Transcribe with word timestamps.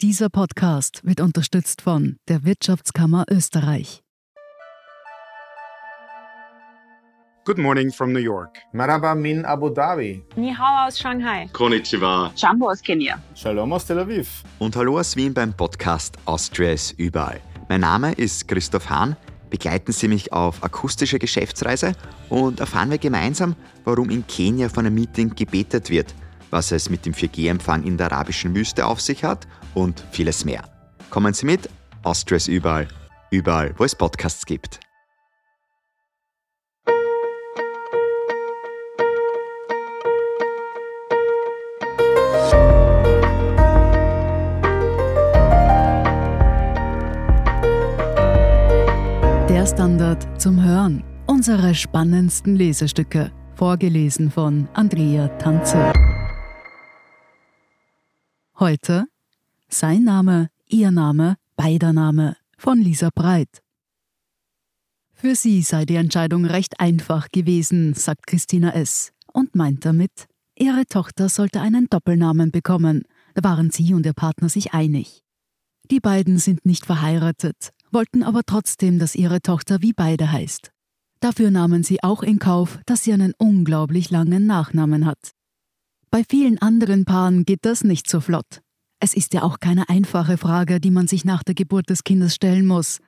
Dieser 0.00 0.28
Podcast 0.28 1.00
wird 1.02 1.20
unterstützt 1.20 1.82
von 1.82 2.18
der 2.28 2.44
Wirtschaftskammer 2.44 3.24
Österreich. 3.28 4.04
Good 7.44 7.58
morning 7.58 7.90
from 7.90 8.12
New 8.12 8.20
York. 8.20 8.58
Marhaba 8.72 9.16
min 9.16 9.44
Abu 9.44 9.70
Dhabi. 9.70 10.22
Ni 10.36 10.54
hao 10.54 10.86
aus 10.86 11.00
Shanghai. 11.00 11.48
Konnichiwa. 11.52 12.30
Jambo 12.36 12.70
aus 12.70 12.80
Kenia. 12.80 13.20
Shalom 13.34 13.72
aus 13.72 13.86
Tel 13.86 13.98
Aviv. 13.98 14.44
Und 14.60 14.76
hallo 14.76 15.00
aus 15.00 15.16
Wien 15.16 15.34
beim 15.34 15.52
Podcast 15.52 16.16
Austria 16.26 16.74
ist 16.74 16.92
überall. 16.92 17.40
Mein 17.68 17.80
Name 17.80 18.12
ist 18.12 18.46
Christoph 18.46 18.88
Hahn. 18.88 19.16
Begleiten 19.50 19.90
Sie 19.90 20.06
mich 20.06 20.32
auf 20.32 20.62
akustische 20.62 21.18
Geschäftsreise 21.18 21.94
und 22.28 22.60
erfahren 22.60 22.92
wir 22.92 22.98
gemeinsam, 22.98 23.56
warum 23.84 24.10
in 24.10 24.24
Kenia 24.28 24.68
von 24.68 24.86
einem 24.86 24.94
Meeting 24.94 25.34
gebetet 25.34 25.90
wird, 25.90 26.14
was 26.50 26.72
es 26.72 26.90
mit 26.90 27.06
dem 27.06 27.12
4G-Empfang 27.12 27.84
in 27.84 27.96
der 27.96 28.12
arabischen 28.12 28.54
Wüste 28.54 28.86
auf 28.86 29.00
sich 29.00 29.24
hat 29.24 29.46
und 29.74 30.02
vieles 30.10 30.44
mehr. 30.44 30.64
Kommen 31.10 31.34
Sie 31.34 31.46
mit, 31.46 31.68
Austria 32.02 32.36
ist 32.36 32.48
überall, 32.48 32.88
überall, 33.30 33.74
wo 33.76 33.84
es 33.84 33.94
Podcasts 33.94 34.44
gibt. 34.46 34.80
Der 49.48 49.66
Standard 49.66 50.40
zum 50.40 50.62
Hören. 50.62 51.02
Unsere 51.26 51.74
spannendsten 51.74 52.56
Lesestücke. 52.56 53.32
Vorgelesen 53.54 54.30
von 54.30 54.68
Andrea 54.74 55.28
Tanze. 55.38 55.92
Heute 58.60 59.06
Sein 59.68 60.02
Name, 60.02 60.48
Ihr 60.66 60.90
Name, 60.90 61.36
beider 61.54 61.92
Name 61.92 62.36
von 62.56 62.80
Lisa 62.80 63.10
Breit. 63.14 63.62
Für 65.14 65.36
sie 65.36 65.62
sei 65.62 65.84
die 65.84 65.94
Entscheidung 65.94 66.44
recht 66.44 66.80
einfach 66.80 67.28
gewesen, 67.30 67.94
sagt 67.94 68.26
Christina 68.26 68.72
S. 68.72 69.12
und 69.32 69.54
meint 69.54 69.84
damit, 69.84 70.26
ihre 70.56 70.86
Tochter 70.86 71.28
sollte 71.28 71.60
einen 71.60 71.86
Doppelnamen 71.88 72.50
bekommen. 72.50 73.04
Da 73.34 73.44
waren 73.44 73.70
sie 73.70 73.94
und 73.94 74.04
ihr 74.04 74.12
Partner 74.12 74.48
sich 74.48 74.74
einig. 74.74 75.22
Die 75.88 76.00
beiden 76.00 76.38
sind 76.38 76.66
nicht 76.66 76.84
verheiratet, 76.84 77.70
wollten 77.92 78.24
aber 78.24 78.42
trotzdem, 78.44 78.98
dass 78.98 79.14
ihre 79.14 79.40
Tochter 79.40 79.82
wie 79.82 79.92
beide 79.92 80.32
heißt. 80.32 80.72
Dafür 81.20 81.52
nahmen 81.52 81.84
sie 81.84 82.02
auch 82.02 82.24
in 82.24 82.40
Kauf, 82.40 82.80
dass 82.86 83.04
sie 83.04 83.12
einen 83.12 83.34
unglaublich 83.38 84.10
langen 84.10 84.46
Nachnamen 84.46 85.06
hat. 85.06 85.37
Bei 86.10 86.24
vielen 86.28 86.58
anderen 86.58 87.04
Paaren 87.04 87.44
geht 87.44 87.64
das 87.66 87.84
nicht 87.84 88.08
so 88.08 88.20
flott. 88.20 88.62
Es 89.00 89.14
ist 89.14 89.34
ja 89.34 89.42
auch 89.42 89.60
keine 89.60 89.88
einfache 89.88 90.38
Frage, 90.38 90.80
die 90.80 90.90
man 90.90 91.06
sich 91.06 91.24
nach 91.24 91.42
der 91.42 91.54
Geburt 91.54 91.90
des 91.90 92.02
Kindes 92.02 92.34
stellen 92.34 92.66
muss. 92.66 92.98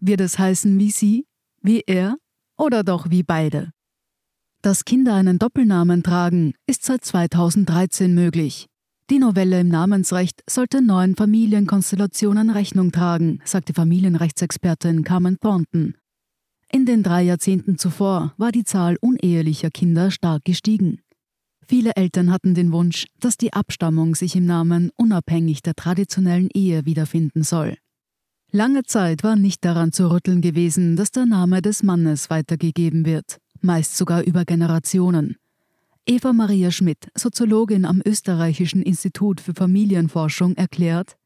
Wird 0.00 0.20
es 0.20 0.38
heißen 0.38 0.78
wie 0.78 0.90
sie, 0.90 1.26
wie 1.62 1.82
er 1.86 2.16
oder 2.56 2.82
doch 2.82 3.10
wie 3.10 3.22
beide? 3.22 3.70
Dass 4.62 4.84
Kinder 4.84 5.14
einen 5.14 5.38
Doppelnamen 5.38 6.02
tragen, 6.02 6.54
ist 6.66 6.84
seit 6.84 7.04
2013 7.04 8.14
möglich. 8.14 8.66
Die 9.08 9.20
Novelle 9.20 9.60
im 9.60 9.68
Namensrecht 9.68 10.42
sollte 10.50 10.82
neuen 10.82 11.14
Familienkonstellationen 11.14 12.50
Rechnung 12.50 12.90
tragen, 12.90 13.40
sagte 13.44 13.72
Familienrechtsexpertin 13.74 15.04
Carmen 15.04 15.38
Thornton. 15.38 15.94
In 16.72 16.86
den 16.86 17.04
drei 17.04 17.22
Jahrzehnten 17.22 17.78
zuvor 17.78 18.34
war 18.36 18.50
die 18.50 18.64
Zahl 18.64 18.96
unehelicher 19.00 19.70
Kinder 19.70 20.10
stark 20.10 20.44
gestiegen. 20.44 21.02
Viele 21.68 21.96
Eltern 21.96 22.30
hatten 22.30 22.54
den 22.54 22.70
Wunsch, 22.70 23.06
dass 23.18 23.36
die 23.36 23.52
Abstammung 23.52 24.14
sich 24.14 24.36
im 24.36 24.46
Namen 24.46 24.90
unabhängig 24.96 25.62
der 25.62 25.74
traditionellen 25.74 26.48
Ehe 26.54 26.86
wiederfinden 26.86 27.42
soll. 27.42 27.76
Lange 28.52 28.84
Zeit 28.84 29.24
war 29.24 29.34
nicht 29.34 29.64
daran 29.64 29.92
zu 29.92 30.10
rütteln 30.10 30.40
gewesen, 30.40 30.94
dass 30.94 31.10
der 31.10 31.26
Name 31.26 31.62
des 31.62 31.82
Mannes 31.82 32.30
weitergegeben 32.30 33.04
wird, 33.04 33.38
meist 33.60 33.96
sogar 33.96 34.22
über 34.22 34.44
Generationen. 34.44 35.36
Eva 36.06 36.32
Maria 36.32 36.70
Schmidt, 36.70 37.08
Soziologin 37.16 37.84
am 37.84 38.00
Österreichischen 38.06 38.82
Institut 38.82 39.40
für 39.40 39.54
Familienforschung, 39.54 40.54
erklärt, 40.54 41.16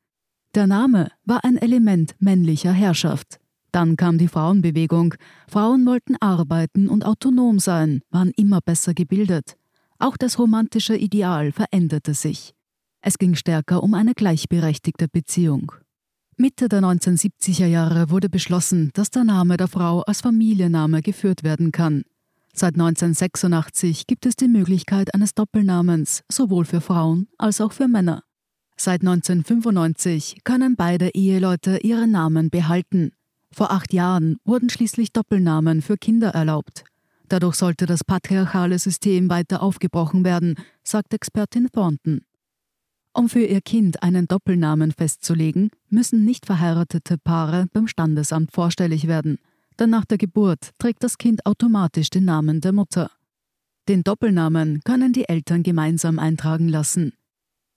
der 0.55 0.67
Name 0.67 1.13
war 1.25 1.45
ein 1.45 1.59
Element 1.59 2.17
männlicher 2.19 2.73
Herrschaft. 2.73 3.39
Dann 3.73 3.97
kam 3.97 4.19
die 4.19 4.27
Frauenbewegung. 4.27 5.15
Frauen 5.47 5.87
wollten 5.87 6.17
arbeiten 6.19 6.89
und 6.89 7.05
autonom 7.05 7.61
sein, 7.61 8.01
waren 8.11 8.33
immer 8.37 8.61
besser 8.61 8.95
gebildet. 8.95 9.57
Auch 10.01 10.17
das 10.17 10.39
romantische 10.39 10.97
Ideal 10.97 11.53
veränderte 11.53 12.15
sich. 12.15 12.55
Es 13.03 13.19
ging 13.19 13.35
stärker 13.35 13.83
um 13.83 13.93
eine 13.93 14.15
gleichberechtigte 14.15 15.09
Beziehung. 15.09 15.73
Mitte 16.39 16.71
der 16.71 16.81
1970er 16.81 17.67
Jahre 17.67 18.09
wurde 18.09 18.31
beschlossen, 18.31 18.91
dass 18.95 19.11
der 19.11 19.25
Name 19.25 19.59
der 19.59 19.69
Frau 19.69 20.01
als 20.01 20.23
Familienname 20.23 21.03
geführt 21.03 21.45
werden 21.45 21.71
kann. 21.71 22.05
Seit 22.55 22.75
1986 22.75 24.07
gibt 24.07 24.25
es 24.25 24.37
die 24.37 24.49
Möglichkeit 24.49 25.15
eines 25.15 25.35
Doppelnamens, 25.35 26.23
sowohl 26.33 26.65
für 26.65 26.81
Frauen 26.81 27.29
als 27.37 27.61
auch 27.61 27.73
für 27.73 27.87
Männer. 27.87 28.25
Seit 28.79 29.03
1995 29.03 30.39
können 30.45 30.77
beide 30.77 31.11
Eheleute 31.11 31.81
ihre 31.83 32.09
Namen 32.09 32.49
behalten. 32.49 33.13
Vor 33.53 33.71
acht 33.71 33.93
Jahren 33.93 34.39
wurden 34.45 34.71
schließlich 34.71 35.13
Doppelnamen 35.13 35.83
für 35.83 35.99
Kinder 35.99 36.31
erlaubt. 36.31 36.85
Dadurch 37.31 37.55
sollte 37.55 37.87
das 37.87 38.05
patriarchale 38.05 38.79
System 38.79 39.31
weiter 39.31 39.63
aufgebrochen 39.63 40.23
werden, 40.23 40.57
sagt 40.85 41.15
Expertin 41.15 41.69
Thornton. 41.73 42.21
Um 43.15 43.31
für 43.31 43.45
ihr 43.45 43.63
Kind 43.63 44.03
einen 44.03 44.29
Doppelnamen 44.29 44.93
festzulegen, 44.93 45.71
müssen 45.89 46.27
nicht 46.27 46.45
verheiratete 46.45 47.17
Paare 47.17 47.67
beim 47.73 47.89
Standesamt 47.89 48.53
vorstellig 48.53 49.07
werden 49.07 49.39
denn 49.81 49.91
nach 49.91 50.05
der 50.05 50.19
Geburt 50.19 50.71
trägt 50.79 51.03
das 51.03 51.19
Kind 51.19 51.45
automatisch 51.47 52.11
den 52.11 52.27
Namen 52.27 52.61
der 52.61 52.73
Mutter. 52.73 53.11
Den 53.89 54.05
Doppelnamen 54.05 54.83
können 54.85 55.13
die 55.13 55.29
Eltern 55.29 55.63
gemeinsam 55.63 56.19
eintragen 56.19 56.69
lassen. 56.69 57.15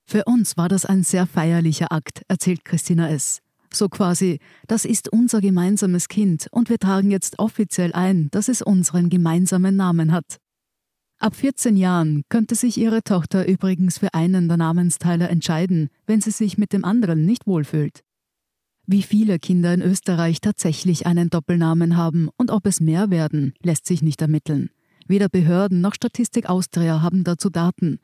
Für 0.05 0.25
uns 0.25 0.57
war 0.57 0.67
das 0.67 0.85
ein 0.85 1.03
sehr 1.03 1.25
feierlicher 1.25 1.91
Akt, 1.91 2.23
erzählt 2.27 2.65
Christina 2.65 3.09
S. 3.09 3.41
So 3.75 3.89
quasi, 3.89 4.39
das 4.67 4.85
ist 4.85 5.11
unser 5.11 5.41
gemeinsames 5.41 6.07
Kind 6.07 6.47
und 6.51 6.69
wir 6.69 6.78
tragen 6.78 7.09
jetzt 7.09 7.39
offiziell 7.39 7.91
ein, 7.94 8.29
dass 8.31 8.47
es 8.47 8.61
unseren 8.61 9.09
gemeinsamen 9.09 9.75
Namen 9.75 10.11
hat. 10.11 10.38
Ab 11.19 11.35
14 11.35 11.78
Jahren 11.78 12.23
könnte 12.29 12.53
sich 12.53 12.78
ihre 12.78 13.01
Tochter 13.01 13.47
übrigens 13.47 13.97
für 13.97 14.13
einen 14.13 14.47
der 14.47 14.57
Namensteile 14.57 15.28
entscheiden, 15.28 15.89
wenn 16.06 16.22
sie 16.22 16.31
sich 16.31 16.57
mit 16.57 16.73
dem 16.73 16.85
anderen 16.85 17.25
nicht 17.25 17.47
wohlfühlt. 17.47 18.01
Wie 18.85 19.01
viele 19.01 19.39
Kinder 19.39 19.73
in 19.73 19.81
Österreich 19.81 20.41
tatsächlich 20.41 21.07
einen 21.07 21.29
Doppelnamen 21.29 21.95
haben 21.95 22.29
und 22.38 22.51
ob 22.51 22.66
es 22.66 22.81
mehr 22.81 23.09
werden, 23.09 23.53
lässt 23.63 23.85
sich 23.85 24.01
nicht 24.01 24.22
ermitteln. 24.22 24.69
Weder 25.07 25.29
Behörden 25.29 25.79
noch 25.79 25.95
Statistik 25.95 26.50
Austria 26.50 27.01
haben 27.01 27.23
dazu 27.23 27.50
Daten. 27.50 28.00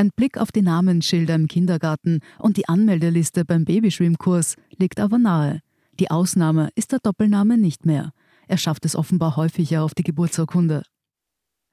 Ein 0.00 0.12
Blick 0.16 0.38
auf 0.38 0.50
die 0.50 0.62
Namensschilder 0.62 1.34
im 1.34 1.46
Kindergarten 1.46 2.20
und 2.38 2.56
die 2.56 2.66
Anmeldeliste 2.66 3.44
beim 3.44 3.66
Babyschwimmkurs 3.66 4.56
liegt 4.78 4.98
aber 4.98 5.18
nahe. 5.18 5.60
Die 5.98 6.10
Ausnahme 6.10 6.70
ist 6.74 6.92
der 6.92 7.00
Doppelname 7.00 7.58
nicht 7.58 7.84
mehr. 7.84 8.12
Er 8.48 8.56
schafft 8.56 8.86
es 8.86 8.96
offenbar 8.96 9.36
häufiger 9.36 9.82
auf 9.82 9.92
die 9.92 10.02
Geburtsurkunde. 10.02 10.84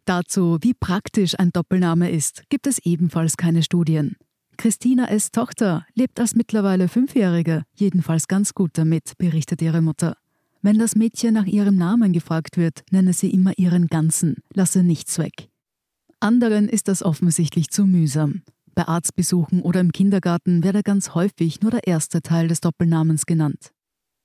Dazu, 0.04 0.58
wie 0.60 0.74
praktisch 0.74 1.40
ein 1.40 1.52
Doppelname 1.54 2.12
ist, 2.12 2.44
gibt 2.50 2.68
es 2.68 2.80
ebenfalls 2.80 3.38
keine 3.38 3.64
Studien. 3.64 4.18
Christina 4.58 5.08
S. 5.08 5.32
Tochter 5.32 5.86
lebt 5.94 6.20
als 6.20 6.36
mittlerweile 6.36 6.90
Fünfjährige 6.90 7.64
jedenfalls 7.76 8.28
ganz 8.28 8.54
gut 8.54 8.72
damit, 8.74 9.14
berichtet 9.18 9.62
ihre 9.62 9.82
Mutter. 9.82 10.18
Wenn 10.62 10.80
das 10.80 10.98
Mädchen 10.98 11.34
nach 11.34 11.46
ihrem 11.46 11.78
Namen 11.78 12.12
gefragt 12.12 12.58
wird, 12.58 12.84
nenne 12.92 13.14
sie 13.14 13.30
immer 13.30 13.54
ihren 13.56 13.88
ganzen, 13.88 14.44
lasse 14.54 14.84
nichts 14.84 15.18
weg. 15.18 15.48
Anderen 16.20 16.68
ist 16.68 16.88
das 16.88 17.04
offensichtlich 17.04 17.70
zu 17.70 17.86
mühsam. 17.86 18.42
Bei 18.74 18.88
Arztbesuchen 18.88 19.62
oder 19.62 19.80
im 19.82 19.92
Kindergarten 19.92 20.64
werde 20.64 20.84
ganz 20.84 21.14
häufig 21.14 21.62
nur 21.62 21.72
der 21.72 21.88
erste 21.88 22.22
Teil 22.22 22.48
des 22.48 22.62
Doppelnamens 22.62 23.26
genannt. 23.26 23.72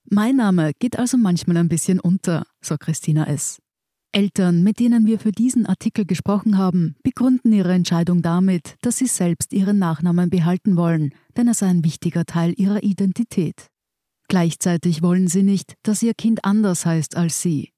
Mein 0.09 0.35
Name 0.35 0.73
geht 0.79 0.97
also 0.97 1.17
manchmal 1.17 1.57
ein 1.57 1.69
bisschen 1.69 1.99
unter, 1.99 2.45
so 2.61 2.77
Christina 2.77 3.25
S. 3.27 3.59
Eltern, 4.11 4.61
mit 4.61 4.79
denen 4.79 5.07
wir 5.07 5.19
für 5.19 5.31
diesen 5.31 5.65
Artikel 5.65 6.05
gesprochen 6.05 6.57
haben, 6.57 6.95
begründen 7.03 7.51
ihre 7.51 7.73
Entscheidung 7.73 8.21
damit, 8.21 8.75
dass 8.81 8.97
sie 8.97 9.07
selbst 9.07 9.53
ihren 9.53 9.79
Nachnamen 9.79 10.29
behalten 10.29 10.77
wollen, 10.77 11.15
denn 11.35 11.47
er 11.47 11.55
sei 11.55 11.67
ein 11.67 11.83
wichtiger 11.83 12.25
Teil 12.25 12.53
ihrer 12.57 12.83
Identität. 12.83 13.67
Gleichzeitig 14.27 15.01
wollen 15.01 15.27
sie 15.27 15.43
nicht, 15.43 15.73
dass 15.83 16.03
ihr 16.03 16.13
Kind 16.13 16.45
anders 16.45 16.85
heißt 16.85 17.17
als 17.17 17.41
sie. 17.41 17.72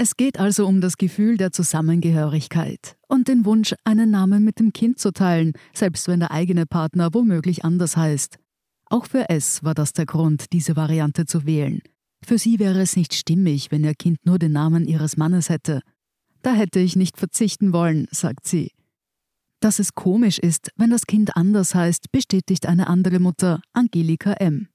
Es 0.00 0.16
geht 0.16 0.38
also 0.38 0.64
um 0.64 0.80
das 0.80 0.96
Gefühl 0.96 1.38
der 1.38 1.50
Zusammengehörigkeit 1.50 2.96
und 3.08 3.26
den 3.26 3.44
Wunsch, 3.44 3.74
einen 3.82 4.12
Namen 4.12 4.44
mit 4.44 4.60
dem 4.60 4.72
Kind 4.72 5.00
zu 5.00 5.10
teilen, 5.10 5.54
selbst 5.74 6.06
wenn 6.06 6.20
der 6.20 6.30
eigene 6.30 6.66
Partner 6.66 7.08
womöglich 7.12 7.64
anders 7.64 7.96
heißt. 7.96 8.38
Auch 8.86 9.06
für 9.06 9.28
S 9.28 9.64
war 9.64 9.74
das 9.74 9.94
der 9.94 10.06
Grund, 10.06 10.52
diese 10.52 10.76
Variante 10.76 11.26
zu 11.26 11.46
wählen. 11.46 11.82
Für 12.24 12.38
sie 12.38 12.60
wäre 12.60 12.80
es 12.80 12.94
nicht 12.94 13.12
stimmig, 13.12 13.72
wenn 13.72 13.82
ihr 13.82 13.94
Kind 13.96 14.18
nur 14.24 14.38
den 14.38 14.52
Namen 14.52 14.86
ihres 14.86 15.16
Mannes 15.16 15.48
hätte. 15.48 15.80
Da 16.42 16.54
hätte 16.54 16.78
ich 16.78 16.94
nicht 16.94 17.18
verzichten 17.18 17.72
wollen, 17.72 18.06
sagt 18.12 18.46
sie. 18.46 18.70
Dass 19.58 19.80
es 19.80 19.96
komisch 19.96 20.38
ist, 20.38 20.70
wenn 20.76 20.90
das 20.90 21.06
Kind 21.06 21.36
anders 21.36 21.74
heißt, 21.74 22.12
bestätigt 22.12 22.66
eine 22.66 22.86
andere 22.86 23.18
Mutter, 23.18 23.60
Angelika 23.72 24.34
M. 24.34 24.68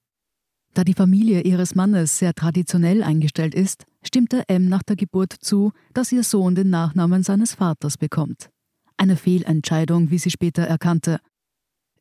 Da 0.73 0.83
die 0.83 0.95
Familie 0.95 1.41
ihres 1.41 1.75
Mannes 1.75 2.17
sehr 2.17 2.33
traditionell 2.33 3.03
eingestellt 3.03 3.53
ist, 3.53 3.85
stimmte 4.03 4.47
M 4.49 4.67
nach 4.67 4.81
der 4.81 4.95
Geburt 4.95 5.33
zu, 5.33 5.71
dass 5.93 6.11
ihr 6.11 6.23
Sohn 6.23 6.55
den 6.55 6.69
Nachnamen 6.71 7.23
seines 7.23 7.53
Vaters 7.53 7.97
bekommt. 7.97 8.49
Eine 8.97 9.15
Fehlentscheidung, 9.15 10.09
wie 10.09 10.17
sie 10.17 10.31
später 10.31 10.63
erkannte. 10.63 11.19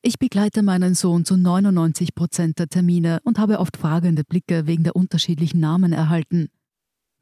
Ich 0.00 0.18
begleite 0.18 0.62
meinen 0.62 0.94
Sohn 0.94 1.24
zu 1.24 1.36
99 1.36 2.14
Prozent 2.14 2.58
der 2.58 2.68
Termine 2.68 3.20
und 3.24 3.38
habe 3.38 3.60
oft 3.60 3.76
fragende 3.76 4.24
Blicke 4.24 4.66
wegen 4.66 4.84
der 4.84 4.96
unterschiedlichen 4.96 5.60
Namen 5.60 5.92
erhalten. 5.92 6.48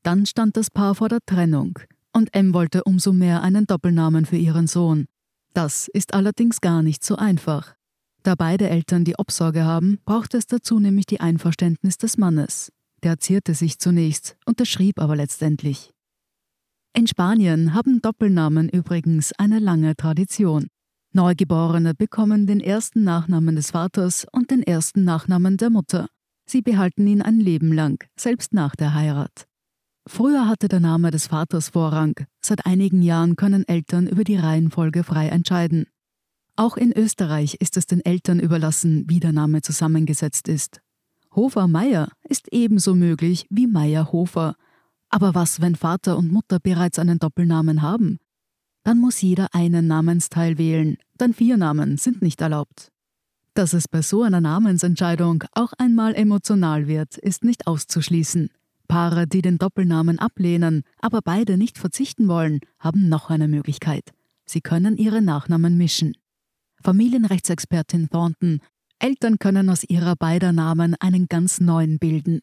Dann 0.03 0.27
stand 0.27 0.57
das 0.57 0.71
Paar 0.71 0.95
vor 0.95 1.09
der 1.09 1.21
Trennung 1.27 1.79
und 2.15 2.35
M 2.35 2.55
wollte 2.55 2.85
umso 2.85 3.13
mehr 3.13 3.43
einen 3.43 3.67
Doppelnamen 3.67 4.25
für 4.25 4.37
ihren 4.37 4.67
Sohn. 4.67 5.07
Das 5.53 5.89
ist 5.89 6.15
allerdings 6.15 6.61
gar 6.61 6.83
nicht 6.83 7.05
so 7.05 7.17
einfach. 7.17 7.75
Da 8.23 8.35
beide 8.35 8.69
Eltern 8.69 9.05
die 9.05 9.19
Obsorge 9.19 9.65
haben, 9.65 9.99
braucht 10.05 10.35
es 10.35 10.47
dazu 10.47 10.79
nämlich 10.79 11.07
die 11.07 11.21
Einverständnis 11.21 11.97
des 11.97 12.19
Mannes. 12.19 12.73
Der 13.03 13.19
zierte 13.19 13.55
sich 13.55 13.79
zunächst, 13.79 14.37
unterschrieb 14.45 15.01
aber 15.01 15.17
letztendlich. 15.17 15.93
In 16.93 17.07
Spanien 17.07 17.73
haben 17.73 18.03
Doppelnamen 18.03 18.69
übrigens 18.69 19.33
eine 19.39 19.59
lange 19.59 19.97
Tradition. 19.97 20.67
Neugeborene 21.13 21.95
bekommen 21.95 22.47
den 22.47 22.61
ersten 22.61 23.05
Nachnamen 23.05 23.57
des 23.57 23.71
Vaters 23.71 24.27
und 24.33 24.51
den 24.51 24.63
ersten 24.63 25.05
Nachnamen 25.05 25.57
der 25.57 25.71
Mutter. 25.71 26.09
Sie 26.47 26.63
behalten 26.63 27.07
ihn 27.07 27.23
ein 27.23 27.41
Leben 27.41 27.73
lang, 27.73 28.05
selbst 28.17 28.53
nach 28.53 28.77
der 28.77 28.95
Heirat. 28.95 29.47
Früher 30.07 30.49
hatte 30.49 30.69
der 30.69 30.81
Name 30.81 31.11
des 31.11 31.29
Vaters 31.29 31.71
Vorrang. 31.71 32.15
Seit 32.45 32.67
einigen 32.67 33.03
Jahren 33.03 33.37
können 33.37 33.67
Eltern 33.67 34.09
über 34.09 34.25
die 34.25 34.37
Reihenfolge 34.37 35.05
frei 35.05 35.29
entscheiden. 35.29 35.87
Auch 36.61 36.77
in 36.77 36.93
Österreich 36.93 37.55
ist 37.61 37.79
es 37.79 37.87
den 37.87 38.05
Eltern 38.05 38.39
überlassen, 38.39 39.07
wie 39.09 39.19
der 39.19 39.33
Name 39.33 39.63
zusammengesetzt 39.63 40.47
ist. 40.47 40.83
Hofer-Meyer 41.35 42.11
ist 42.29 42.53
ebenso 42.53 42.95
möglich 42.95 43.47
wie 43.49 43.67
Meyer-Hofer. 43.67 44.57
Aber 45.09 45.35
was, 45.35 45.63
wenn 45.63 45.75
Vater 45.75 46.19
und 46.19 46.31
Mutter 46.31 46.61
bereits 46.61 46.99
einen 46.99 47.19
Doppelnamen 47.19 47.81
haben? 47.81 48.19
Dann 48.83 48.99
muss 48.99 49.23
jeder 49.23 49.55
einen 49.55 49.87
Namensteil 49.87 50.59
wählen, 50.59 50.99
denn 51.19 51.33
vier 51.33 51.57
Namen 51.57 51.97
sind 51.97 52.21
nicht 52.21 52.43
erlaubt. 52.43 52.93
Dass 53.55 53.73
es 53.73 53.89
bei 53.89 54.03
so 54.03 54.23
einer 54.23 54.43
Namensentscheidung 54.43 55.45
auch 55.53 55.73
einmal 55.79 56.15
emotional 56.15 56.87
wird, 56.87 57.17
ist 57.17 57.43
nicht 57.43 57.67
auszuschließen. 57.67 58.51
Paare, 58.87 59.27
die 59.27 59.41
den 59.41 59.57
Doppelnamen 59.57 60.19
ablehnen, 60.19 60.83
aber 61.01 61.23
beide 61.25 61.57
nicht 61.57 61.79
verzichten 61.79 62.29
wollen, 62.29 62.61
haben 62.79 63.09
noch 63.09 63.31
eine 63.31 63.49
Möglichkeit. 63.49 64.13
Sie 64.45 64.61
können 64.61 64.99
ihre 64.99 65.23
Nachnamen 65.23 65.79
mischen. 65.79 66.20
Familienrechtsexpertin 66.83 68.09
Thornton, 68.09 68.61
Eltern 68.99 69.39
können 69.39 69.71
aus 69.71 69.85
ihrer 69.85 70.17
beider 70.17 70.53
Namen 70.53 70.95
einen 71.01 71.27
ganz 71.27 71.61
neuen 71.61 71.99
bilden. 71.99 72.41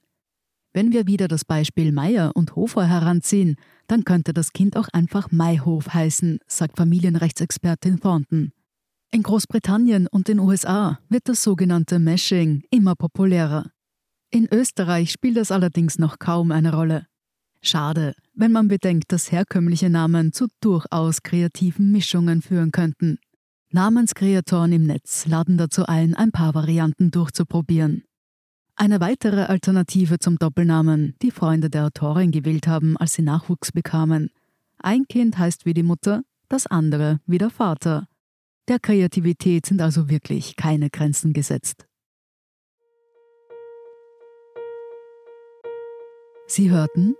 Wenn 0.73 0.91
wir 0.91 1.07
wieder 1.07 1.27
das 1.27 1.45
Beispiel 1.45 1.91
Meier 1.91 2.31
und 2.35 2.55
Hofer 2.55 2.85
heranziehen, 2.85 3.55
dann 3.87 4.03
könnte 4.03 4.33
das 4.33 4.53
Kind 4.53 4.77
auch 4.77 4.87
einfach 4.89 5.31
Mayhof 5.31 5.93
heißen, 5.93 6.39
sagt 6.47 6.77
Familienrechtsexpertin 6.77 7.99
Thornton. 7.99 8.51
In 9.11 9.23
Großbritannien 9.23 10.07
und 10.07 10.27
den 10.27 10.39
USA 10.39 10.99
wird 11.09 11.29
das 11.29 11.41
sogenannte 11.41 11.97
Meshing 11.97 12.63
immer 12.69 12.95
populärer. 12.95 13.71
In 14.29 14.47
Österreich 14.51 15.11
spielt 15.11 15.37
das 15.37 15.51
allerdings 15.51 15.97
noch 15.97 16.19
kaum 16.19 16.51
eine 16.51 16.73
Rolle. 16.73 17.07
Schade, 17.61 18.13
wenn 18.33 18.51
man 18.51 18.67
bedenkt, 18.67 19.11
dass 19.11 19.31
herkömmliche 19.31 19.89
Namen 19.89 20.33
zu 20.33 20.47
durchaus 20.61 21.23
kreativen 21.23 21.91
Mischungen 21.91 22.41
führen 22.41 22.71
könnten. 22.71 23.17
Namenskreatoren 23.71 24.71
im 24.71 24.83
Netz 24.83 25.25
laden 25.25 25.57
dazu 25.57 25.85
ein, 25.85 26.15
ein 26.15 26.31
paar 26.31 26.55
Varianten 26.55 27.11
durchzuprobieren. 27.11 28.03
Eine 28.75 29.01
weitere 29.01 29.43
Alternative 29.43 30.19
zum 30.19 30.37
Doppelnamen, 30.37 31.15
die 31.21 31.31
Freunde 31.31 31.69
der 31.69 31.85
Autorin 31.85 32.31
gewählt 32.31 32.67
haben, 32.67 32.95
als 32.95 33.13
sie 33.13 33.23
Nachwuchs 33.23 33.71
bekamen. 33.71 34.29
Ein 34.77 35.05
Kind 35.09 35.37
heißt 35.37 35.65
wie 35.65 35.73
die 35.73 35.83
Mutter, 35.83 36.21
das 36.47 36.67
andere 36.67 37.19
wie 37.25 37.39
der 37.39 37.49
Vater. 37.49 38.07
Der 38.69 38.79
Kreativität 38.79 39.65
sind 39.65 39.81
also 39.81 40.09
wirklich 40.09 40.55
keine 40.55 40.89
Grenzen 40.89 41.33
gesetzt. 41.33 41.87
Sie 46.45 46.69
hörten 46.69 47.15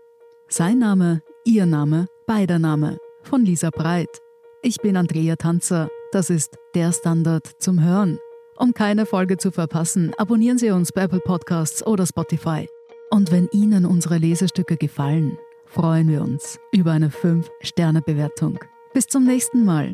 Sein 0.48 0.80
Name, 0.80 1.22
Ihr 1.44 1.66
Name, 1.66 2.08
beider 2.26 2.60
Name 2.60 2.98
von 3.24 3.44
Lisa 3.44 3.70
Breit. 3.70 4.22
Ich 4.62 4.78
bin 4.78 4.96
Andrea 4.96 5.36
Tanzer. 5.36 5.90
Das 6.12 6.30
ist 6.30 6.57
der 6.74 6.94
Standard 6.94 7.45
zum 7.59 7.83
Hören. 7.83 8.19
Um 8.56 8.74
keine 8.74 9.06
Folge 9.06 9.38
zu 9.38 9.51
verpassen, 9.51 10.13
abonnieren 10.18 10.57
Sie 10.57 10.71
uns 10.71 10.92
bei 10.92 11.04
Apple 11.04 11.19
Podcasts 11.19 11.86
oder 11.86 12.06
Spotify. 12.06 12.68
Und 13.09 13.31
wenn 13.31 13.50
Ihnen 13.51 13.86
unsere 13.86 14.18
Lesestücke 14.18 14.77
gefallen, 14.77 15.38
freuen 15.65 16.07
wir 16.07 16.21
uns 16.21 16.59
über 16.71 16.92
eine 16.94 17.09
5-Sterne-Bewertung. 17.09 18.59
Bis 18.94 19.07
zum 19.07 19.25
nächsten 19.25 19.65
Mal. 19.65 19.94